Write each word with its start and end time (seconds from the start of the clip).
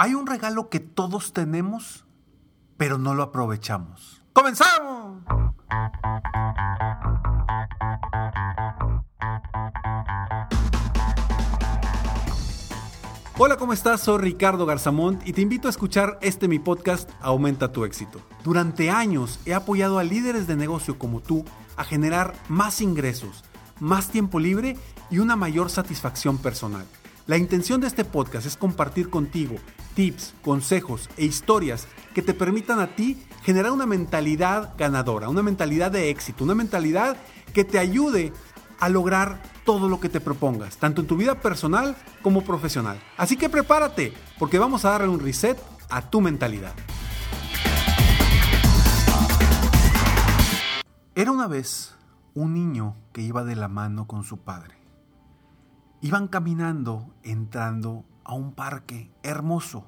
Hay 0.00 0.14
un 0.14 0.28
regalo 0.28 0.68
que 0.68 0.78
todos 0.78 1.32
tenemos, 1.32 2.04
pero 2.76 2.98
no 2.98 3.16
lo 3.16 3.24
aprovechamos. 3.24 4.22
¡Comenzamos! 4.32 5.24
Hola, 13.38 13.56
¿cómo 13.56 13.72
estás? 13.72 14.02
Soy 14.02 14.18
Ricardo 14.18 14.66
Garzamont 14.66 15.26
y 15.26 15.32
te 15.32 15.40
invito 15.40 15.66
a 15.66 15.72
escuchar 15.72 16.16
este 16.22 16.46
mi 16.46 16.60
podcast 16.60 17.10
Aumenta 17.20 17.72
tu 17.72 17.84
éxito. 17.84 18.20
Durante 18.44 18.90
años 18.90 19.40
he 19.46 19.54
apoyado 19.54 19.98
a 19.98 20.04
líderes 20.04 20.46
de 20.46 20.54
negocio 20.54 20.96
como 20.96 21.18
tú 21.18 21.44
a 21.76 21.82
generar 21.82 22.34
más 22.48 22.80
ingresos, 22.80 23.42
más 23.80 24.10
tiempo 24.10 24.38
libre 24.38 24.76
y 25.10 25.18
una 25.18 25.34
mayor 25.34 25.70
satisfacción 25.70 26.38
personal. 26.38 26.86
La 27.26 27.36
intención 27.36 27.80
de 27.80 27.88
este 27.88 28.04
podcast 28.04 28.46
es 28.46 28.56
compartir 28.56 29.10
contigo 29.10 29.56
tips, 29.98 30.32
consejos 30.42 31.10
e 31.16 31.24
historias 31.24 31.88
que 32.14 32.22
te 32.22 32.32
permitan 32.32 32.78
a 32.78 32.94
ti 32.94 33.20
generar 33.42 33.72
una 33.72 33.84
mentalidad 33.84 34.74
ganadora, 34.78 35.28
una 35.28 35.42
mentalidad 35.42 35.90
de 35.90 36.08
éxito, 36.08 36.44
una 36.44 36.54
mentalidad 36.54 37.16
que 37.52 37.64
te 37.64 37.80
ayude 37.80 38.32
a 38.78 38.88
lograr 38.88 39.42
todo 39.64 39.88
lo 39.88 39.98
que 39.98 40.08
te 40.08 40.20
propongas, 40.20 40.76
tanto 40.76 41.00
en 41.00 41.08
tu 41.08 41.16
vida 41.16 41.40
personal 41.40 41.96
como 42.22 42.44
profesional. 42.44 43.00
Así 43.16 43.36
que 43.36 43.48
prepárate, 43.48 44.12
porque 44.38 44.60
vamos 44.60 44.84
a 44.84 44.90
darle 44.90 45.08
un 45.08 45.18
reset 45.18 45.58
a 45.90 46.08
tu 46.08 46.20
mentalidad. 46.20 46.74
Era 51.16 51.32
una 51.32 51.48
vez 51.48 51.96
un 52.34 52.54
niño 52.54 52.94
que 53.12 53.22
iba 53.22 53.42
de 53.42 53.56
la 53.56 53.66
mano 53.66 54.06
con 54.06 54.22
su 54.22 54.38
padre. 54.38 54.76
Iban 56.02 56.28
caminando 56.28 57.16
entrando 57.24 58.04
a 58.28 58.34
un 58.34 58.52
parque 58.52 59.10
hermoso, 59.22 59.86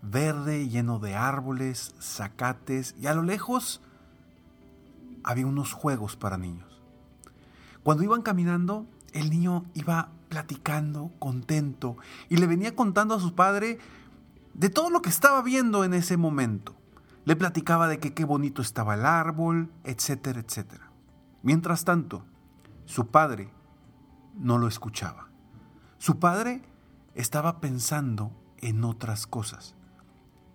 verde, 0.00 0.68
lleno 0.68 0.98
de 0.98 1.14
árboles, 1.14 1.94
zacates 2.00 2.96
y 2.98 3.06
a 3.06 3.14
lo 3.14 3.22
lejos 3.22 3.82
había 5.22 5.46
unos 5.46 5.74
juegos 5.74 6.16
para 6.16 6.38
niños. 6.38 6.82
Cuando 7.82 8.02
iban 8.02 8.22
caminando, 8.22 8.86
el 9.12 9.28
niño 9.28 9.66
iba 9.74 10.08
platicando, 10.30 11.12
contento, 11.18 11.98
y 12.30 12.38
le 12.38 12.46
venía 12.46 12.74
contando 12.74 13.14
a 13.14 13.20
su 13.20 13.34
padre 13.34 13.78
de 14.54 14.70
todo 14.70 14.88
lo 14.88 15.02
que 15.02 15.10
estaba 15.10 15.42
viendo 15.42 15.84
en 15.84 15.92
ese 15.92 16.16
momento. 16.16 16.76
Le 17.26 17.36
platicaba 17.36 17.88
de 17.88 17.98
que 17.98 18.14
qué 18.14 18.24
bonito 18.24 18.62
estaba 18.62 18.94
el 18.94 19.04
árbol, 19.04 19.70
etcétera, 19.84 20.40
etcétera. 20.40 20.90
Mientras 21.42 21.84
tanto, 21.84 22.24
su 22.86 23.08
padre 23.08 23.50
no 24.34 24.56
lo 24.56 24.66
escuchaba. 24.66 25.28
Su 25.98 26.18
padre 26.18 26.62
estaba 27.18 27.60
pensando 27.60 28.30
en 28.58 28.84
otras 28.84 29.26
cosas. 29.26 29.74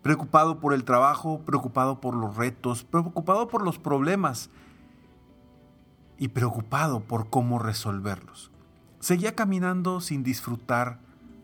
Preocupado 0.01 0.59
por 0.59 0.74
el 0.74 0.85
trabajo, 0.85 1.41
preocupado 1.46 2.00
por 2.00 2.16
los 2.16 2.38
retos, 2.38 2.84
preocupado 2.85 3.50
por 3.50 3.63
los 3.63 3.78
problemas 3.79 4.50
y 6.18 6.29
preocupado 6.29 7.01
por 7.01 7.29
cómo 7.29 7.59
resolverlos. 7.59 8.50
Seguía 9.00 9.35
caminando 9.35 10.00
sin 10.00 10.24
disfrutar 10.24 11.00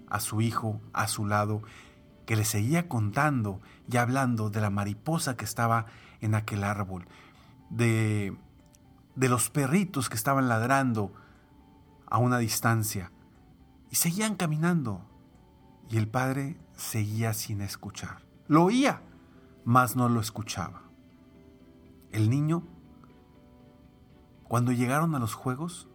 a 0.10 0.22
su 0.22 0.40
hijo 0.40 0.80
a 0.94 1.08
su 1.08 1.26
lado, 1.26 1.62
que 2.26 2.38
le 2.38 2.46
seguía 2.46 2.88
contando 2.88 3.60
y 3.92 3.98
hablando 3.98 4.50
de 4.50 4.62
la 4.62 4.70
mariposa 4.70 5.36
que 5.36 5.46
estaba 5.46 5.88
en 6.22 6.34
aquel 6.34 6.64
árbol, 6.64 7.08
de, 7.70 8.38
de 9.16 9.30
los 9.30 9.50
perritos 9.50 10.10
que 10.10 10.16
estaban 10.16 10.48
ladrando 10.48 11.12
a 12.10 12.20
una 12.20 12.38
distancia. 12.38 13.12
Y 13.92 13.96
seguían 13.96 14.36
caminando. 14.36 15.09
Y 15.90 15.98
el 15.98 16.08
padre 16.08 16.58
seguía 16.76 17.34
sin 17.34 17.62
escuchar. 17.62 18.22
Lo 18.48 18.64
oía, 18.64 19.02
mas 19.66 19.96
no 19.96 20.08
lo 20.10 20.20
escuchaba. 20.20 20.84
El 22.12 22.30
niño 22.30 22.64
cuando 24.50 24.72
llegaron 24.72 25.14
a 25.14 25.20
los 25.20 25.36
juegos, 25.36 25.88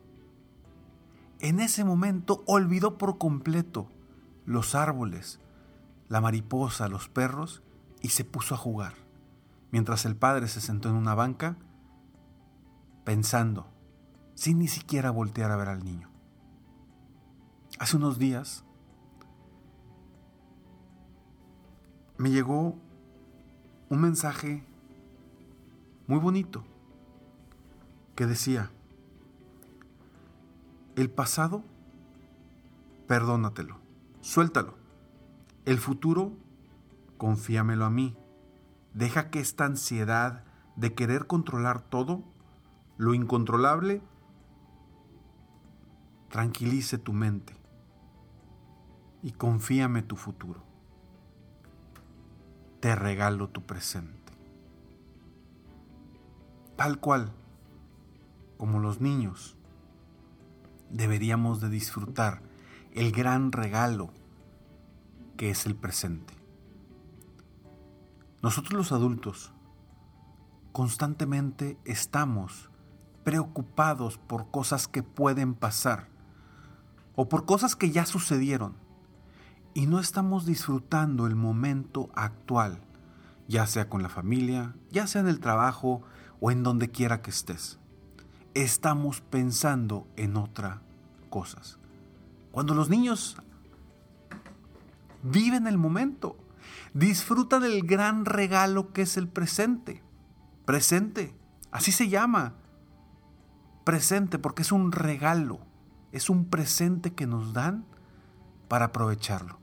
en 1.41 1.59
ese 1.59 1.85
momento 1.85 2.45
olvidó 2.47 2.97
por 2.99 3.19
completo 3.19 3.89
los 4.47 4.77
árboles, 4.77 5.41
la 6.09 6.21
mariposa, 6.21 6.89
los 6.89 7.09
perros 7.09 7.65
y 8.01 8.11
se 8.11 8.25
puso 8.25 8.55
a 8.55 8.59
jugar, 8.59 8.95
mientras 9.73 10.05
el 10.05 10.15
padre 10.15 10.47
se 10.47 10.61
sentó 10.61 10.89
en 10.89 10.95
una 10.95 11.17
banca 11.17 11.57
pensando, 13.03 13.67
sin 14.37 14.61
ni 14.61 14.69
siquiera 14.69 15.11
voltear 15.11 15.51
a 15.51 15.57
ver 15.57 15.69
al 15.69 15.85
niño. 15.85 16.09
Hace 17.81 17.97
unos 17.97 18.21
días 18.21 18.65
me 22.17 22.31
llegó 22.31 22.77
un 23.89 24.01
mensaje 24.01 24.65
muy 26.07 26.19
bonito 26.19 26.65
que 28.15 28.27
decía, 28.27 28.71
el 30.97 31.11
pasado, 31.11 31.65
perdónatelo, 33.09 33.79
suéltalo. 34.21 34.75
El 35.65 35.79
futuro, 35.79 36.33
confíamelo 37.19 37.85
a 37.85 37.91
mí. 37.91 38.17
Deja 38.93 39.31
que 39.31 39.41
esta 39.41 39.65
ansiedad 39.65 40.45
de 40.77 40.95
querer 40.95 41.27
controlar 41.27 41.81
todo, 41.81 42.23
lo 42.97 43.15
incontrolable, 43.15 44.03
tranquilice 46.29 46.99
tu 46.99 47.13
mente 47.13 47.57
y 49.23 49.33
confíame 49.33 50.03
tu 50.03 50.17
futuro. 50.17 50.74
Te 52.85 52.95
regalo 52.95 53.49
tu 53.49 53.63
presente. 53.63 54.35
Tal 56.77 57.01
cual 57.01 57.33
como 58.59 58.79
los 58.79 59.01
niños, 59.01 59.57
deberíamos 60.91 61.63
de 61.63 61.71
disfrutar 61.71 62.43
el 62.93 63.11
gran 63.11 63.53
regalo 63.53 64.11
que 65.39 65.49
es 65.49 65.65
el 65.65 65.75
presente. 65.75 66.35
Nosotros 68.43 68.75
los 68.75 68.93
adultos 68.93 69.55
constantemente 70.73 71.79
estamos 71.87 72.69
preocupados 73.25 74.19
por 74.19 74.51
cosas 74.51 74.89
que 74.89 75.03
pueden 75.03 75.55
pasar 75.55 76.09
o 77.17 77.31
por 77.31 77.47
cosas 77.47 77.77
que 77.77 77.91
ya 77.93 78.05
sucedieron 78.05 78.84
y 79.75 79.87
no 79.87 80.01
estamos 80.01 80.47
disfrutando 80.47 81.27
el 81.27 81.35
momento 81.35 82.09
actual, 82.15 82.81
ya 83.49 83.67
sea 83.67 83.89
con 83.89 84.03
la 84.03 84.09
familia, 84.09 84.75
ya 84.91 85.07
sea 85.07 85.21
en 85.21 85.29
el 85.29 85.41
trabajo 85.41 86.03
o 86.41 86.51
en 86.51 86.63
donde 86.63 86.91
quiera 86.91 87.21
que 87.21 87.31
estés 87.31 87.79
estamos 88.55 89.21
pensando 89.21 90.07
en 90.17 90.37
otras 90.37 90.79
cosas. 91.29 91.79
Cuando 92.53 92.75
los 92.75 92.89
niños 92.89 93.37
viven 95.23 95.67
el 95.67 95.77
momento, 95.77 96.37
disfrutan 96.95 97.65
el 97.65 97.83
gran 97.85 98.25
regalo 98.25 98.93
que 98.93 99.03
es 99.03 99.17
el 99.17 99.29
presente. 99.29 100.03
Presente, 100.65 101.37
así 101.73 101.91
se 101.93 102.09
llama. 102.09 102.55
Presente 103.85 104.39
porque 104.39 104.63
es 104.63 104.73
un 104.73 104.93
regalo. 104.93 105.61
es 106.13 106.31
un 106.31 106.45
presente 106.45 107.13
que 107.13 107.27
nos 107.27 107.53
dan 107.55 107.85
para 108.69 108.87
aprovecharlo. 108.87 109.59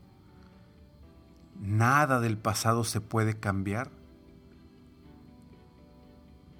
Nada 1.62 2.18
del 2.18 2.38
pasado 2.38 2.82
se 2.82 3.00
puede 3.00 3.38
cambiar. 3.38 3.92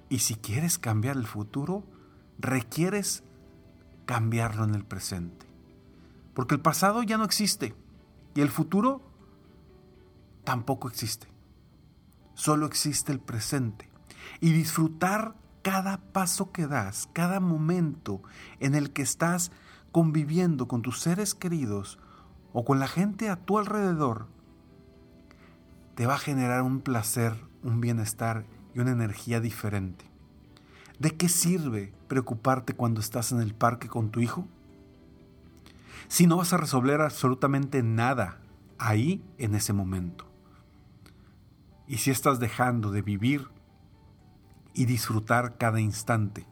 Y 0.07 0.19
si 0.19 0.35
quieres 0.35 0.79
cambiar 0.79 1.17
el 1.17 1.27
futuro, 1.27 1.83
requieres 2.39 3.21
cambiarlo 4.05 4.63
en 4.63 4.75
el 4.75 4.85
presente. 4.85 5.45
Porque 6.33 6.55
el 6.55 6.61
pasado 6.61 7.03
ya 7.03 7.17
no 7.17 7.25
existe 7.25 7.75
y 8.33 8.39
el 8.39 8.49
futuro 8.49 9.01
tampoco 10.45 10.87
existe. 10.87 11.27
Solo 12.33 12.65
existe 12.65 13.11
el 13.11 13.19
presente. 13.19 13.89
Y 14.39 14.53
disfrutar 14.53 15.35
cada 15.63 15.97
paso 15.97 16.53
que 16.53 16.65
das, 16.65 17.09
cada 17.11 17.41
momento 17.41 18.21
en 18.61 18.73
el 18.73 18.91
que 18.91 19.01
estás 19.01 19.51
conviviendo 19.91 20.69
con 20.69 20.81
tus 20.81 21.01
seres 21.01 21.35
queridos 21.35 21.99
o 22.53 22.63
con 22.63 22.79
la 22.79 22.87
gente 22.87 23.29
a 23.29 23.35
tu 23.35 23.59
alrededor, 23.59 24.27
te 25.95 26.05
va 26.05 26.15
a 26.15 26.19
generar 26.19 26.61
un 26.63 26.81
placer, 26.81 27.35
un 27.63 27.81
bienestar 27.81 28.45
y 28.73 28.79
una 28.79 28.91
energía 28.91 29.39
diferente. 29.39 30.05
¿De 30.99 31.11
qué 31.11 31.29
sirve 31.29 31.93
preocuparte 32.07 32.73
cuando 32.73 32.99
estás 33.01 33.31
en 33.31 33.39
el 33.39 33.53
parque 33.53 33.87
con 33.87 34.09
tu 34.09 34.19
hijo? 34.19 34.47
Si 36.07 36.27
no 36.27 36.37
vas 36.37 36.53
a 36.53 36.57
resolver 36.57 37.01
absolutamente 37.01 37.83
nada 37.83 38.39
ahí 38.77 39.23
en 39.37 39.55
ese 39.55 39.73
momento. 39.73 40.25
Y 41.87 41.97
si 41.97 42.11
estás 42.11 42.39
dejando 42.39 42.91
de 42.91 43.01
vivir 43.01 43.47
y 44.73 44.85
disfrutar 44.85 45.57
cada 45.57 45.79
instante 45.79 46.47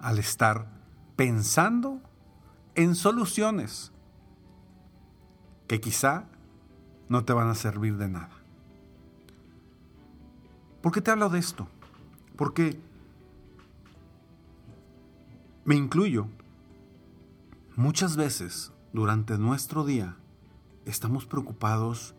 al 0.00 0.18
estar 0.18 0.68
pensando 1.16 2.00
en 2.74 2.94
soluciones 2.94 3.92
que 5.66 5.80
quizá 5.80 6.26
no 7.14 7.24
te 7.24 7.32
van 7.32 7.48
a 7.48 7.54
servir 7.54 7.96
de 7.96 8.08
nada. 8.08 8.28
¿Por 10.82 10.90
qué 10.90 11.00
te 11.00 11.12
hablo 11.12 11.28
de 11.28 11.38
esto? 11.38 11.68
Porque 12.34 12.76
me 15.64 15.76
incluyo. 15.76 16.26
Muchas 17.76 18.16
veces 18.16 18.72
durante 18.92 19.38
nuestro 19.38 19.84
día 19.84 20.16
estamos 20.86 21.24
preocupados 21.24 22.16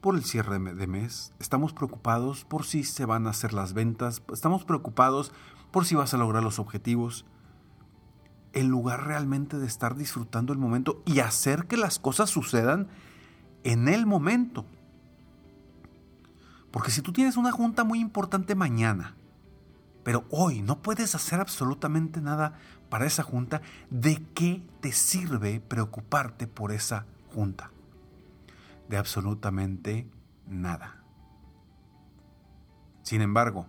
por 0.00 0.14
el 0.14 0.22
cierre 0.22 0.60
de 0.60 0.86
mes, 0.86 1.32
estamos 1.40 1.72
preocupados 1.72 2.44
por 2.44 2.64
si 2.64 2.84
se 2.84 3.06
van 3.06 3.26
a 3.26 3.30
hacer 3.30 3.52
las 3.52 3.72
ventas, 3.72 4.22
estamos 4.32 4.64
preocupados 4.64 5.32
por 5.72 5.84
si 5.84 5.96
vas 5.96 6.14
a 6.14 6.18
lograr 6.18 6.44
los 6.44 6.60
objetivos, 6.60 7.26
en 8.52 8.68
lugar 8.68 9.04
realmente 9.04 9.58
de 9.58 9.66
estar 9.66 9.96
disfrutando 9.96 10.52
el 10.52 10.60
momento 10.60 11.02
y 11.06 11.18
hacer 11.18 11.66
que 11.66 11.76
las 11.76 11.98
cosas 11.98 12.30
sucedan 12.30 12.88
en 13.64 13.88
el 13.88 14.06
momento. 14.06 14.64
Porque 16.70 16.90
si 16.90 17.02
tú 17.02 17.12
tienes 17.12 17.36
una 17.36 17.52
junta 17.52 17.84
muy 17.84 18.00
importante 18.00 18.54
mañana, 18.54 19.14
pero 20.04 20.24
hoy 20.30 20.62
no 20.62 20.80
puedes 20.80 21.14
hacer 21.14 21.40
absolutamente 21.40 22.20
nada 22.20 22.58
para 22.88 23.06
esa 23.06 23.22
junta, 23.22 23.60
¿de 23.90 24.22
qué 24.34 24.62
te 24.80 24.92
sirve 24.92 25.60
preocuparte 25.60 26.46
por 26.46 26.72
esa 26.72 27.04
junta? 27.34 27.70
De 28.88 28.96
absolutamente 28.96 30.06
nada. 30.46 31.02
Sin 33.02 33.20
embargo, 33.22 33.66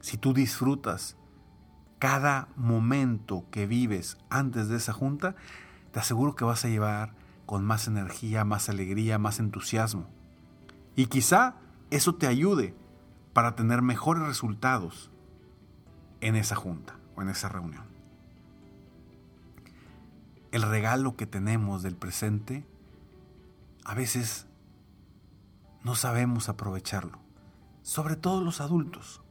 si 0.00 0.18
tú 0.18 0.32
disfrutas 0.32 1.16
cada 1.98 2.48
momento 2.56 3.44
que 3.50 3.66
vives 3.66 4.18
antes 4.28 4.68
de 4.68 4.76
esa 4.76 4.92
junta, 4.92 5.34
te 5.92 6.00
aseguro 6.00 6.36
que 6.36 6.44
vas 6.44 6.64
a 6.64 6.68
llevar 6.68 7.12
con 7.46 7.64
más 7.64 7.86
energía, 7.86 8.44
más 8.44 8.68
alegría, 8.68 9.18
más 9.18 9.38
entusiasmo. 9.38 10.08
Y 10.96 11.06
quizá 11.06 11.56
eso 11.90 12.16
te 12.16 12.26
ayude 12.26 12.74
para 13.32 13.54
tener 13.54 13.82
mejores 13.82 14.24
resultados 14.24 15.10
en 16.20 16.36
esa 16.36 16.56
junta 16.56 16.98
o 17.14 17.22
en 17.22 17.28
esa 17.28 17.48
reunión. 17.48 17.84
El 20.50 20.62
regalo 20.62 21.16
que 21.16 21.26
tenemos 21.26 21.82
del 21.82 21.96
presente, 21.96 22.66
a 23.84 23.94
veces 23.94 24.46
no 25.84 25.94
sabemos 25.94 26.48
aprovecharlo, 26.48 27.20
sobre 27.82 28.16
todo 28.16 28.42
los 28.42 28.60
adultos. 28.60 29.22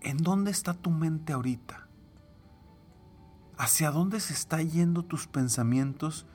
¿En 0.00 0.18
dónde 0.18 0.50
está 0.50 0.74
tu 0.74 0.90
mente 0.90 1.32
ahorita? 1.32 1.85
¿Hacia 3.58 3.90
dónde 3.90 4.20
se 4.20 4.34
está 4.34 4.60
yendo 4.62 5.02
tus 5.02 5.26
pensamientos? 5.26 6.26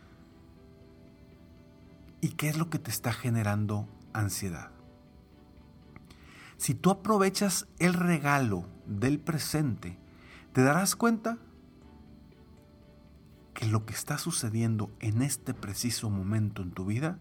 ¿Y 2.20 2.30
qué 2.30 2.50
es 2.50 2.58
lo 2.58 2.70
que 2.70 2.80
te 2.80 2.90
está 2.90 3.14
generando 3.14 3.88
ansiedad? 4.14 4.72
Si 6.58 6.76
tú 6.76 6.92
aprovechas 6.92 7.68
el 7.80 7.94
regalo 7.94 8.68
del 8.86 9.20
presente, 9.20 9.98
te 10.54 10.62
darás 10.62 10.96
cuenta 10.96 11.38
que 13.54 13.68
lo 13.68 13.86
que 13.86 13.94
está 13.94 14.18
sucediendo 14.18 14.92
en 15.00 15.22
este 15.22 15.54
preciso 15.54 16.10
momento 16.10 16.62
en 16.62 16.72
tu 16.72 16.86
vida 16.86 17.20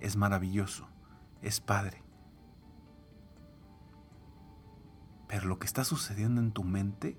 es 0.00 0.16
maravilloso, 0.16 0.88
es 1.42 1.60
padre. 1.60 2.02
Pero 5.28 5.46
lo 5.48 5.58
que 5.58 5.66
está 5.66 5.84
sucediendo 5.84 6.40
en 6.40 6.52
tu 6.52 6.62
mente, 6.62 7.18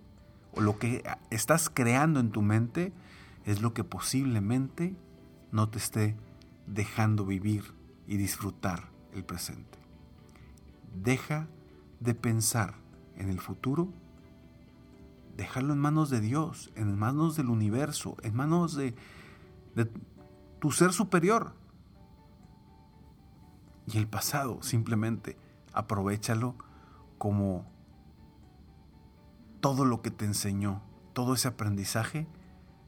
lo 0.59 0.79
que 0.79 1.03
estás 1.29 1.69
creando 1.69 2.19
en 2.19 2.31
tu 2.31 2.41
mente, 2.41 2.93
es 3.45 3.61
lo 3.61 3.73
que 3.73 3.83
posiblemente 3.83 4.95
no 5.51 5.69
te 5.69 5.77
esté 5.77 6.15
dejando 6.65 7.25
vivir 7.25 7.73
y 8.07 8.17
disfrutar 8.17 8.89
el 9.13 9.23
presente. 9.23 9.77
Deja 11.01 11.47
de 11.99 12.13
pensar 12.13 12.75
en 13.15 13.29
el 13.29 13.39
futuro, 13.39 13.89
déjalo 15.35 15.73
en 15.73 15.79
manos 15.79 16.09
de 16.09 16.19
Dios, 16.19 16.71
en 16.75 16.97
manos 16.97 17.35
del 17.35 17.49
universo, 17.49 18.17
en 18.23 18.35
manos 18.35 18.75
de, 18.75 18.95
de 19.75 19.89
tu 20.59 20.71
ser 20.71 20.91
superior. 20.91 21.53
Y 23.85 23.97
el 23.97 24.07
pasado 24.07 24.61
simplemente 24.61 25.37
aprovechalo 25.73 26.55
como 27.17 27.65
todo 29.67 29.83
lo 29.83 30.01
que 30.01 30.11
te 30.11 30.23
enseñó, 30.23 30.81
todo 31.11 31.33
ese 31.33 31.49
aprendizaje, 31.49 32.25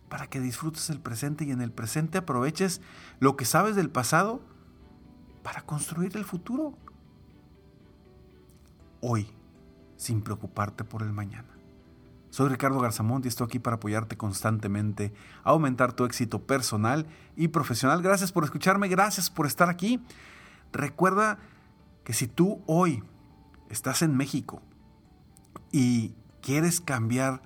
para 0.07 0.27
que 0.27 0.39
disfrutes 0.39 0.89
el 0.89 1.01
presente 1.01 1.43
y 1.43 1.51
en 1.51 1.59
el 1.59 1.73
presente 1.73 2.19
aproveches 2.19 2.79
lo 3.19 3.35
que 3.35 3.43
sabes 3.43 3.75
del 3.75 3.89
pasado 3.89 4.39
para 5.43 5.63
construir 5.63 6.15
el 6.15 6.23
futuro. 6.23 6.77
Hoy, 9.01 9.29
sin 9.97 10.21
preocuparte 10.21 10.85
por 10.85 11.01
el 11.01 11.11
mañana. 11.11 11.49
Soy 12.29 12.47
Ricardo 12.47 12.79
Garzamont 12.79 13.25
y 13.25 13.27
estoy 13.27 13.47
aquí 13.47 13.59
para 13.59 13.75
apoyarte 13.75 14.15
constantemente 14.15 15.11
a 15.43 15.49
aumentar 15.49 15.91
tu 15.91 16.05
éxito 16.05 16.47
personal 16.47 17.07
y 17.35 17.49
profesional. 17.49 18.01
Gracias 18.01 18.31
por 18.31 18.45
escucharme, 18.45 18.87
gracias 18.87 19.29
por 19.29 19.47
estar 19.47 19.67
aquí. 19.67 20.01
Recuerda 20.71 21.39
que 22.05 22.13
si 22.13 22.27
tú 22.27 22.61
hoy 22.67 23.03
estás 23.67 24.01
en 24.01 24.15
México 24.15 24.61
y 25.73 26.15
quieres 26.41 26.81
cambiar 26.81 27.41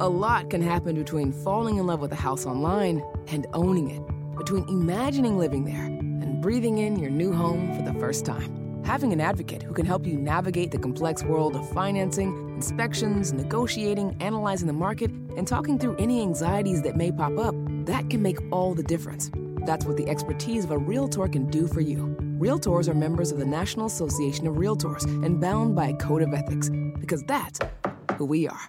A 0.00 0.08
lot 0.08 0.50
can 0.50 0.60
happen 0.60 0.96
between 0.96 1.32
falling 1.32 1.78
in 1.78 1.86
love 1.86 2.00
with 2.00 2.10
a 2.10 2.16
house 2.16 2.44
online 2.44 3.04
and 3.28 3.46
owning 3.54 3.88
it, 3.88 4.02
between 4.36 4.68
imagining 4.68 5.38
living 5.38 5.64
there 5.64 5.84
and 5.84 6.42
breathing 6.42 6.78
in 6.78 6.98
your 6.98 7.08
new 7.10 7.32
home 7.32 7.72
for 7.76 7.82
the 7.82 7.96
first 8.00 8.26
time. 8.26 8.82
Having 8.84 9.12
an 9.12 9.20
advocate 9.20 9.62
who 9.62 9.72
can 9.72 9.86
help 9.86 10.04
you 10.04 10.18
navigate 10.18 10.72
the 10.72 10.78
complex 10.78 11.22
world 11.22 11.54
of 11.54 11.70
financing, 11.70 12.52
inspections, 12.56 13.32
negotiating, 13.32 14.16
analyzing 14.20 14.66
the 14.66 14.72
market, 14.72 15.12
and 15.36 15.46
talking 15.46 15.78
through 15.78 15.94
any 15.96 16.20
anxieties 16.20 16.82
that 16.82 16.96
may 16.96 17.12
pop 17.12 17.38
up 17.38 17.54
that 17.86 18.10
can 18.10 18.22
make 18.22 18.38
all 18.50 18.74
the 18.74 18.82
difference. 18.82 19.30
That's 19.66 19.84
what 19.84 19.96
the 19.96 20.08
expertise 20.08 20.64
of 20.64 20.70
a 20.70 20.78
Realtor 20.78 21.28
can 21.28 21.50
do 21.50 21.66
for 21.68 21.80
you. 21.80 22.16
Realtors 22.38 22.88
are 22.88 22.94
members 22.94 23.30
of 23.30 23.38
the 23.38 23.44
National 23.44 23.86
Association 23.86 24.46
of 24.46 24.56
Realtors 24.56 25.04
and 25.24 25.40
bound 25.40 25.76
by 25.76 25.88
a 25.88 25.96
code 25.96 26.22
of 26.22 26.34
ethics, 26.34 26.70
because 26.98 27.22
that's 27.24 27.60
who 28.16 28.24
we 28.24 28.48
are. 28.48 28.68